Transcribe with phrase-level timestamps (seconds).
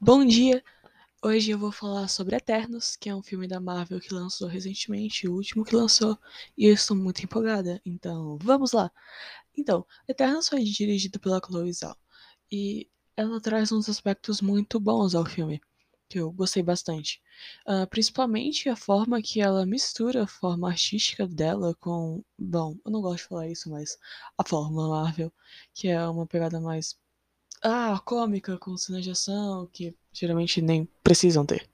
[0.00, 0.62] Bom dia!
[1.24, 5.28] Hoje eu vou falar sobre Eternos, que é um filme da Marvel que lançou recentemente,
[5.28, 6.18] o último que lançou,
[6.56, 8.90] e eu estou muito empolgada, então vamos lá!
[9.56, 11.96] Então, Eternos foi dirigido pela Chloe Zhao,
[12.52, 15.60] e ela traz uns aspectos muito bons ao filme,
[16.08, 17.22] que eu gostei bastante.
[17.66, 22.22] Uh, principalmente a forma que ela mistura a forma artística dela com.
[22.38, 23.98] Bom, eu não gosto de falar isso, mas
[24.38, 25.32] a forma Marvel,
[25.74, 26.98] que é uma pegada mais
[27.62, 31.68] ah, cômica, com cenas de ação, que geralmente nem precisam ter.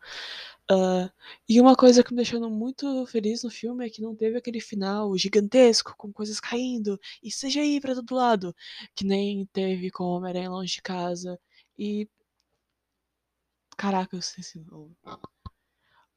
[0.70, 1.10] Uh,
[1.48, 4.60] e uma coisa que me deixou muito feliz no filme é que não teve aquele
[4.60, 8.54] final gigantesco, com coisas caindo, e CGI pra todo lado,
[8.94, 11.38] que nem teve com Homem-Aranha Longe de Casa,
[11.78, 12.08] e...
[13.76, 14.20] Caraca, eu
[14.70, 14.96] o nome.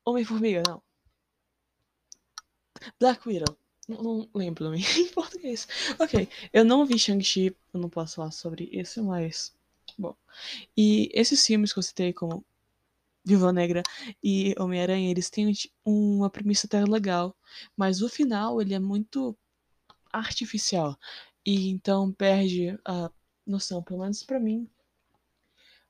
[0.05, 0.81] Homem-Formiga, não.
[2.99, 3.57] Black Widow.
[3.87, 5.67] Não, não lembro em português.
[5.99, 9.54] Ok, eu não vi Shang-Chi, eu não posso falar sobre isso, mas
[9.97, 10.15] Bom,
[10.77, 12.45] e esses filmes que eu citei como
[13.25, 13.81] Viva Negra
[14.23, 15.51] e Homem-Aranha, eles têm
[15.83, 17.35] uma premissa até legal,
[17.75, 19.35] mas o final ele é muito
[20.11, 20.97] artificial
[21.45, 23.09] e então perde a
[23.45, 24.69] noção, pelo menos para mim,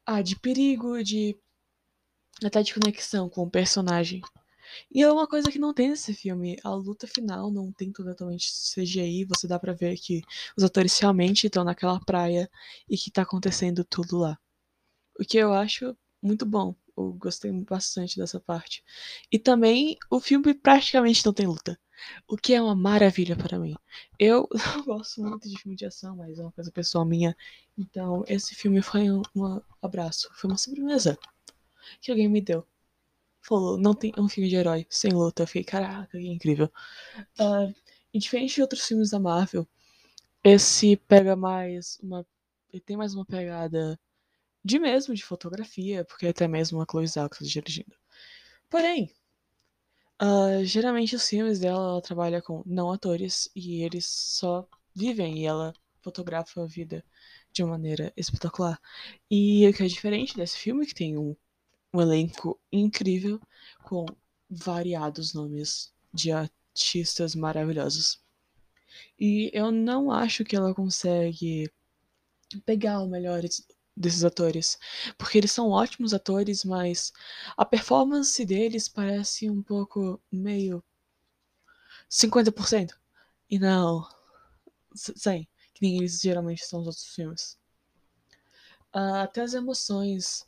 [0.05, 1.37] ah, de perigo, de
[2.43, 4.21] até de conexão com o personagem.
[4.91, 6.57] E é uma coisa que não tem nesse filme.
[6.63, 9.25] A luta final não tem totalmente CGI.
[9.25, 10.21] Você dá pra ver que
[10.57, 12.49] os atores realmente estão naquela praia
[12.89, 14.37] e que tá acontecendo tudo lá.
[15.19, 16.75] O que eu acho muito bom.
[16.97, 18.83] Eu gostei bastante dessa parte.
[19.31, 21.79] E também o filme praticamente não tem luta.
[22.27, 23.75] O que é uma maravilha para mim.
[24.19, 27.35] Eu não gosto muito de filme de ação, mas é uma coisa pessoal minha.
[27.77, 30.29] Então, esse filme foi um, um abraço.
[30.33, 31.17] Foi uma sobremesa
[32.01, 32.65] que alguém me deu
[33.45, 35.43] falou, não tem um filme de herói sem luta.
[35.43, 36.71] Eu fiquei, caraca, que incrível.
[37.39, 37.73] Uh,
[38.13, 39.67] e diferente de outros filmes da Marvel,
[40.43, 42.25] esse pega mais uma.
[42.71, 43.99] Ele tem mais uma pegada
[44.63, 47.95] de mesmo de fotografia, porque até mesmo a Chloe Zhao que está dirigindo.
[48.69, 49.11] Porém,
[50.21, 55.45] uh, geralmente os filmes dela ela trabalha com não atores e eles só vivem e
[55.45, 57.03] ela fotografa a vida
[57.51, 58.79] de uma maneira espetacular.
[59.29, 61.35] E o que é diferente desse filme, que tem um
[61.95, 63.39] um elenco incrível
[63.83, 64.05] com
[64.49, 68.21] variados nomes de artistas maravilhosos.
[69.19, 71.71] E eu não acho que ela consegue
[72.65, 73.41] pegar o melhor
[73.95, 74.77] desses atores,
[75.17, 77.13] porque eles são ótimos atores, mas
[77.55, 80.83] a performance deles parece um pouco meio
[82.09, 82.91] 50%.
[83.49, 84.05] E não
[84.93, 87.57] 100, que nem eles geralmente são nos outros filmes.
[88.93, 90.45] Uh, até as emoções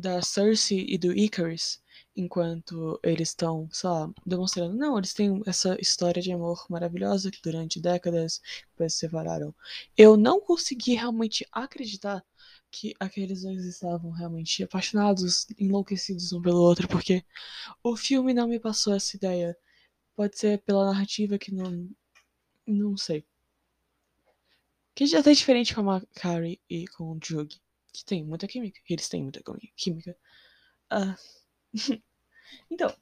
[0.00, 1.80] da Cersei e do Icarus,
[2.16, 7.80] enquanto eles estão só demonstrando, não, eles têm essa história de amor maravilhosa que durante
[7.80, 8.40] décadas
[8.70, 9.54] depois se separaram.
[9.96, 12.24] Eu não consegui realmente acreditar
[12.70, 17.24] que aqueles dois estavam realmente apaixonados, enlouquecidos um pelo outro, porque
[17.82, 19.56] o filme não me passou essa ideia.
[20.16, 21.88] Pode ser pela narrativa que não.
[22.66, 23.24] Não sei.
[24.94, 27.58] Que já tá diferente com a Carrie e com o Jug
[27.92, 28.80] que tem muita química.
[28.88, 29.42] Eles têm muita
[29.76, 30.16] química.
[30.92, 31.16] Uh,
[32.70, 32.94] então,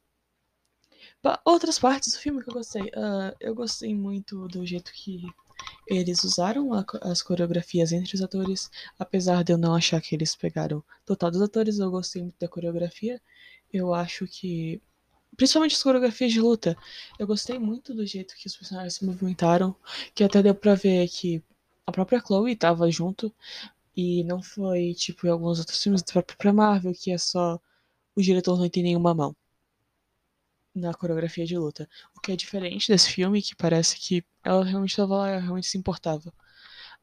[1.45, 2.83] outras partes do filme que eu gostei.
[2.83, 5.25] Uh, eu gostei muito do jeito que
[5.87, 10.35] eles usaram a, as coreografias entre os atores, apesar de eu não achar que eles
[10.35, 13.21] pegaram total dos atores, eu gostei muito da coreografia.
[13.71, 14.81] Eu acho que.
[15.35, 16.75] Principalmente as coreografias de luta.
[17.17, 19.75] Eu gostei muito do jeito que os personagens se movimentaram.
[20.13, 21.41] Que até deu pra ver que
[21.85, 23.33] a própria Chloe estava junto.
[24.01, 27.59] E não foi tipo em alguns outros filmes da própria Marvel, que é só
[28.15, 29.35] o diretor não tem nenhuma mão
[30.73, 31.89] na coreografia de luta.
[32.15, 35.77] O que é diferente desse filme, que parece que ela realmente estava lá, realmente se
[35.77, 36.33] importava.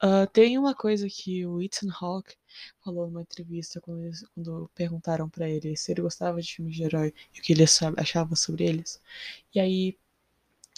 [0.03, 2.35] Uh, tem uma coisa que o Ethan Hawke
[2.83, 6.83] falou numa entrevista quando, eles, quando perguntaram para ele se ele gostava de filmes de
[6.85, 7.65] herói e o que ele
[7.99, 9.03] achava sobre eles.
[9.55, 9.99] E aí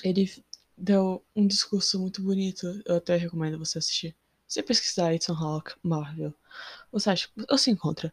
[0.02, 0.28] ele
[0.76, 4.16] deu um discurso muito bonito, eu até recomendo você assistir.
[4.48, 6.34] Se pesquisar Ethan Hawke Marvel,
[6.90, 8.12] você acha, você encontra.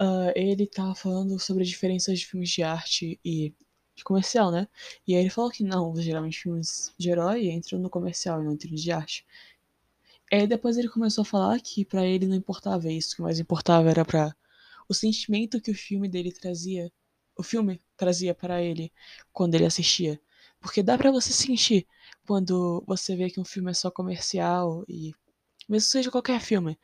[0.00, 3.52] Uh, ele tá falando sobre as diferenças de filmes de arte e
[3.96, 4.68] de comercial, né?
[5.06, 8.52] E aí ele falou que não, geralmente filmes de herói entram no comercial e não
[8.52, 9.26] entram de arte.
[10.30, 13.22] E aí depois ele começou a falar que para ele não importava isso, o que
[13.22, 14.34] mais importava era para
[14.88, 16.92] o sentimento que o filme dele trazia,
[17.36, 18.92] o filme trazia para ele
[19.32, 20.20] quando ele assistia.
[20.60, 21.86] Porque dá para você sentir
[22.26, 25.12] quando você vê que um filme é só comercial e
[25.72, 26.78] mesmo seja qualquer filme.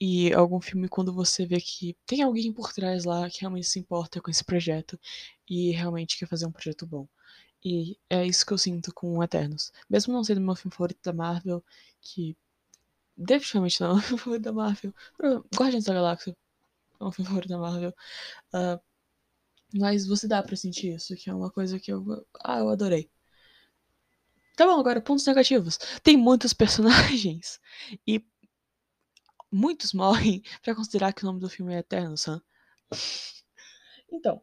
[0.00, 3.78] E algum filme quando você vê que tem alguém por trás lá que realmente se
[3.80, 5.00] importa com esse projeto
[5.48, 7.08] e realmente quer fazer um projeto bom.
[7.64, 9.72] E é isso que eu sinto com Eternos.
[9.90, 11.64] Mesmo não sendo meu filme favorito da Marvel,
[12.00, 12.36] que
[13.16, 14.94] definitivamente não é o meu favorito da Marvel,
[15.56, 16.36] Guardiões da Galáxia
[17.00, 17.94] é um filme favorito da Marvel.
[18.54, 18.80] Uh,
[19.74, 22.26] mas você dá pra sentir isso, que é uma coisa que eu.
[22.44, 23.10] Ah, eu adorei.
[24.56, 25.78] Tá bom, agora pontos negativos.
[26.02, 27.60] Tem muitos personagens
[28.06, 28.24] e
[29.52, 32.42] muitos morrem para considerar que o nome do filme é Eterno, Sam.
[34.10, 34.42] Então.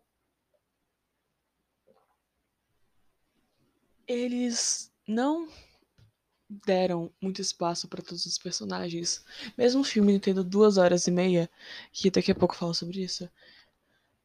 [4.07, 5.47] Eles não
[6.47, 9.25] deram muito espaço para todos os personagens.
[9.57, 11.49] Mesmo o filme tendo duas horas e meia,
[11.91, 13.27] que daqui a pouco falo sobre isso,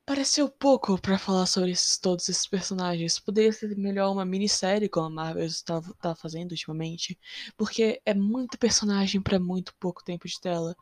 [0.09, 3.21] pareceu pouco para falar sobre esses, todos esses personagens.
[3.21, 7.19] Poderia ser melhor uma minissérie, como a Marvel está, tá fazendo ultimamente,
[7.59, 10.75] porque é muito personagem para muito pouco tempo de tela.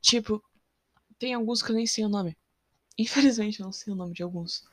[0.00, 0.42] Tipo,
[1.16, 2.36] tem alguns que eu nem sei o nome.
[2.98, 4.64] Infelizmente, eu não sei o nome de alguns.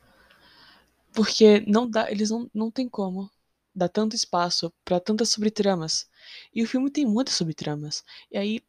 [1.12, 3.30] Porque não dá, eles não, não tem como
[3.72, 6.08] dá tanto espaço para tantas subtramas.
[6.54, 8.04] E o filme tem muitas subtramas.
[8.30, 8.60] E aí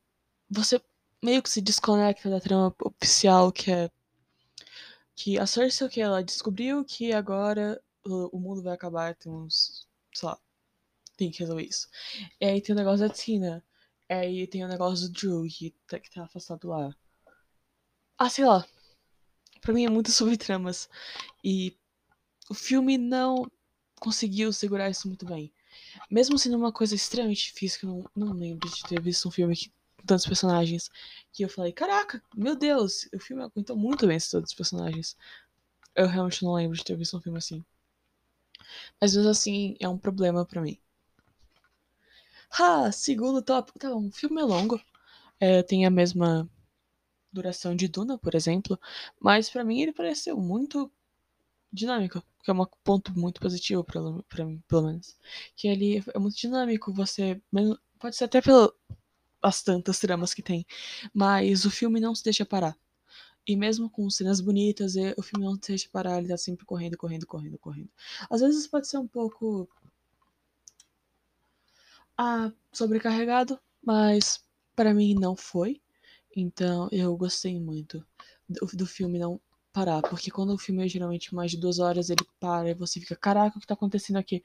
[0.50, 0.80] você
[1.24, 3.89] meio que se desconecta da trama oficial que é
[5.15, 10.29] que a Cersei que ela descobriu que agora o, mundo vai acabar, tem uns, sei
[10.29, 10.39] lá,
[11.17, 11.88] tem que resolver isso.
[12.39, 13.63] E aí tem o negócio da Tina.
[14.09, 16.95] E aí tem o negócio do Drew que tá, que tá afastado lá.
[18.17, 18.65] Ah, sei lá.
[19.62, 20.89] Pra mim é muitas subtramas.
[21.44, 21.77] E
[22.50, 23.50] o filme não
[24.00, 25.51] conseguiu segurar isso muito bem.
[26.09, 29.31] Mesmo sendo uma coisa extremamente difícil, que eu não, não lembro de ter visto um
[29.31, 29.73] filme que,
[30.06, 30.90] tantos personagens,
[31.31, 35.18] que eu falei, caraca, meu Deus, o filme aguentou muito bem esses todos os personagens.
[35.96, 37.63] Eu realmente não lembro de ter visto um filme assim.
[39.00, 40.80] Mas mesmo assim, é um problema para mim.
[42.52, 43.80] Ah, segundo tópico.
[43.80, 44.81] Tá o filme é longo.
[45.40, 46.50] É, tem a mesma
[47.31, 48.80] duração de Duna, por exemplo.
[49.19, 50.92] Mas para mim ele pareceu muito
[51.72, 55.18] dinâmico que é um ponto muito positivo para mim, pelo menos.
[55.56, 57.42] Que ele é muito dinâmico, você.
[58.00, 58.40] Pode ser até
[59.45, 60.65] pelas tantas tramas que tem,
[61.13, 62.75] mas o filme não se deixa parar.
[63.47, 66.97] E mesmo com cenas bonitas, o filme não se deixa parar, ele tá sempre correndo,
[66.97, 67.89] correndo, correndo, correndo.
[68.27, 69.69] Às vezes pode ser um pouco.
[72.18, 74.44] Ah, sobrecarregado, mas
[74.75, 75.80] para mim não foi.
[76.36, 78.03] Então eu gostei muito
[78.50, 79.39] do, do filme, não
[79.71, 83.00] parar, porque quando o filme é geralmente mais de duas horas, ele para e você
[83.00, 84.42] fica, caraca, o que tá acontecendo aqui?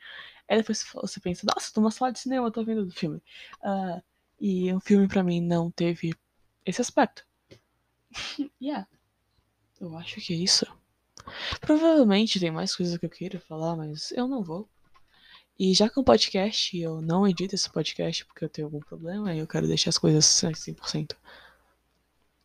[0.49, 3.23] Aí depois você pensa, nossa, tô numa sala de cinema, tô vendo do filme.
[3.63, 4.03] Uh,
[4.41, 6.15] e o filme para mim não teve
[6.65, 7.27] esse aspecto.
[8.61, 8.89] yeah.
[9.81, 10.67] Eu acho que é isso.
[11.61, 14.69] Provavelmente tem mais coisas que eu queira falar, mas eu não vou.
[15.59, 18.81] E já que é um podcast, eu não edito esse podcast porque eu tenho algum
[18.81, 21.15] problema e eu quero deixar as coisas 100%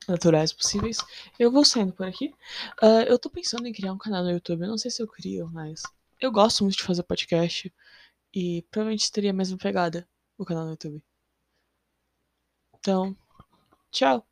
[0.07, 0.97] naturais possíveis.
[1.39, 2.33] Eu vou saindo por aqui.
[2.81, 4.63] Uh, eu tô pensando em criar um canal no YouTube.
[4.63, 5.81] Eu não sei se eu crio, mas
[6.19, 7.73] eu gosto muito de fazer podcast.
[8.33, 10.07] E provavelmente teria a mesma pegada
[10.37, 11.01] o canal no YouTube.
[12.85, 13.17] Então,
[13.91, 14.27] tchau!